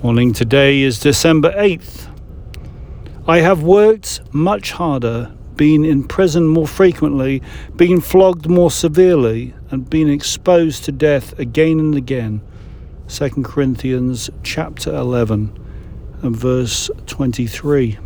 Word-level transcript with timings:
Morning 0.00 0.32
today 0.32 0.82
is 0.82 1.00
December 1.00 1.52
8th. 1.54 2.06
I 3.26 3.38
have 3.38 3.64
worked 3.64 4.20
much 4.32 4.70
harder, 4.70 5.34
been 5.56 5.84
in 5.84 6.04
prison 6.04 6.46
more 6.46 6.68
frequently, 6.68 7.42
been 7.74 8.00
flogged 8.00 8.48
more 8.48 8.70
severely, 8.70 9.54
and 9.72 9.90
been 9.90 10.08
exposed 10.08 10.84
to 10.84 10.92
death 10.92 11.36
again 11.36 11.80
and 11.80 11.96
again. 11.96 12.42
2 13.08 13.42
Corinthians 13.42 14.30
chapter 14.44 14.94
11 14.94 15.52
and 16.22 16.36
verse 16.36 16.92
23. 17.06 17.98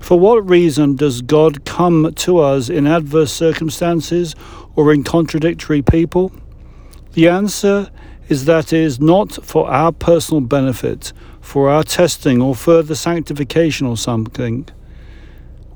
For 0.00 0.18
what 0.18 0.50
reason 0.50 0.96
does 0.96 1.22
God 1.22 1.64
come 1.64 2.12
to 2.12 2.38
us 2.38 2.68
in 2.68 2.88
adverse 2.88 3.32
circumstances 3.32 4.34
or 4.74 4.92
in 4.92 5.04
contradictory 5.04 5.80
people? 5.80 6.32
The 7.12 7.28
answer 7.28 7.92
is 8.28 8.46
that 8.46 8.72
it 8.72 8.80
is 8.80 9.00
not 9.00 9.32
for 9.44 9.68
our 9.70 9.92
personal 9.92 10.40
benefit, 10.40 11.12
for 11.40 11.68
our 11.68 11.82
testing 11.82 12.40
or 12.40 12.54
further 12.54 12.94
sanctification 12.94 13.86
or 13.86 13.96
something. 13.96 14.68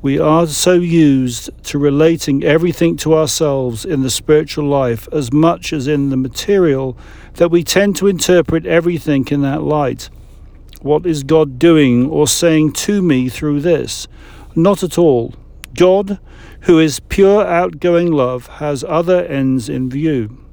We 0.01 0.19
are 0.19 0.47
so 0.47 0.75
used 0.75 1.51
to 1.65 1.79
relating 1.79 2.45
everything 2.45 2.97
to 2.99 3.15
ourselves 3.15 3.85
in 3.85 4.03
the 4.03 4.11
spiritual 4.11 4.67
life 4.67 5.09
as 5.13 5.33
much 5.33 5.73
as 5.73 5.89
in 5.89 6.11
the 6.11 6.17
material 6.17 6.97
that 7.35 7.51
we 7.51 7.65
tend 7.65 7.97
to 7.97 8.07
interpret 8.07 8.65
everything 8.65 9.27
in 9.29 9.43
that 9.43 9.63
light. 9.63 10.09
What 10.81 11.05
is 11.05 11.25
God 11.25 11.59
doing 11.59 12.09
or 12.09 12.29
saying 12.29 12.75
to 12.75 13.03
me 13.03 13.29
through 13.29 13.61
this? 13.61 14.07
Not 14.55 14.85
at 14.85 14.99
all. 14.99 15.35
God, 15.75 16.21
who 16.63 16.79
is 16.79 17.01
pure 17.01 17.45
outgoing 17.45 18.13
love, 18.13 18.47
has 18.47 18.85
other 18.85 19.25
ends 19.25 19.69
in 19.69 19.91
view. 19.91 20.48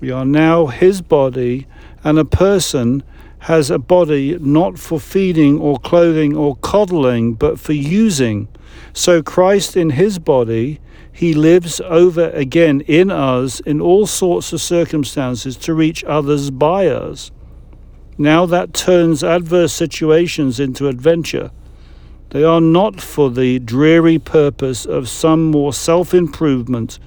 We 0.00 0.12
are 0.12 0.24
now 0.24 0.66
his 0.66 1.02
body, 1.02 1.66
and 2.04 2.20
a 2.20 2.24
person 2.24 3.02
has 3.40 3.68
a 3.68 3.80
body 3.80 4.38
not 4.38 4.78
for 4.78 5.00
feeding 5.00 5.58
or 5.58 5.78
clothing 5.78 6.36
or 6.36 6.54
coddling, 6.56 7.34
but 7.34 7.58
for 7.58 7.72
using. 7.72 8.46
So 8.92 9.22
Christ 9.22 9.76
in 9.76 9.90
his 9.90 10.20
body, 10.20 10.78
he 11.12 11.34
lives 11.34 11.80
over 11.80 12.30
again 12.30 12.82
in 12.82 13.10
us 13.10 13.58
in 13.60 13.80
all 13.80 14.06
sorts 14.06 14.52
of 14.52 14.60
circumstances 14.60 15.56
to 15.56 15.74
reach 15.74 16.04
others 16.04 16.50
by 16.50 16.86
us. 16.86 17.32
Now 18.16 18.46
that 18.46 18.74
turns 18.74 19.24
adverse 19.24 19.72
situations 19.72 20.60
into 20.60 20.86
adventure. 20.86 21.50
They 22.30 22.44
are 22.44 22.60
not 22.60 23.00
for 23.00 23.30
the 23.30 23.58
dreary 23.58 24.20
purpose 24.20 24.86
of 24.86 25.08
some 25.08 25.50
more 25.50 25.72
self 25.72 26.14
improvement, 26.14 27.00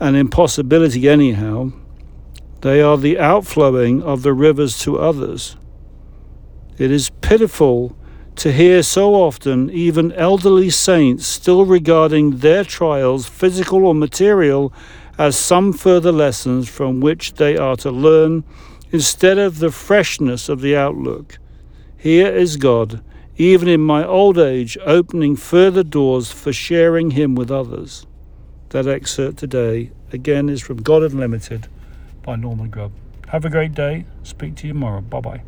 an 0.00 0.14
impossibility 0.14 1.06
anyhow 1.06 1.72
they 2.60 2.82
are 2.82 2.98
the 2.98 3.18
outflowing 3.18 4.02
of 4.02 4.22
the 4.22 4.32
rivers 4.32 4.78
to 4.80 4.98
others. 4.98 5.56
It 6.76 6.90
is 6.90 7.10
pitiful 7.20 7.96
to 8.36 8.52
hear 8.52 8.82
so 8.82 9.14
often 9.14 9.70
even 9.70 10.12
elderly 10.12 10.70
saints 10.70 11.26
still 11.26 11.64
regarding 11.64 12.38
their 12.38 12.64
trials, 12.64 13.28
physical 13.28 13.84
or 13.84 13.94
material, 13.94 14.72
as 15.18 15.36
some 15.36 15.72
further 15.72 16.12
lessons 16.12 16.68
from 16.68 17.00
which 17.00 17.34
they 17.34 17.56
are 17.56 17.76
to 17.76 17.90
learn 17.90 18.44
instead 18.90 19.38
of 19.38 19.58
the 19.58 19.70
freshness 19.70 20.48
of 20.48 20.60
the 20.60 20.76
outlook. 20.76 21.38
Here 21.96 22.28
is 22.28 22.56
God, 22.56 23.02
even 23.36 23.68
in 23.68 23.80
my 23.80 24.04
old 24.04 24.38
age, 24.38 24.78
opening 24.84 25.36
further 25.36 25.82
doors 25.82 26.30
for 26.30 26.52
sharing 26.52 27.12
Him 27.12 27.34
with 27.34 27.50
others. 27.50 28.06
That 28.70 28.86
excerpt 28.86 29.38
today, 29.38 29.90
again, 30.12 30.48
is 30.48 30.62
from 30.62 30.78
God 30.78 31.02
Unlimited 31.02 31.68
by 32.22 32.36
Norman 32.36 32.70
Grubb. 32.70 32.92
Have 33.28 33.44
a 33.44 33.50
great 33.50 33.74
day. 33.74 34.06
Speak 34.22 34.56
to 34.56 34.66
you 34.66 34.72
tomorrow. 34.72 35.00
Bye 35.00 35.20
bye. 35.20 35.42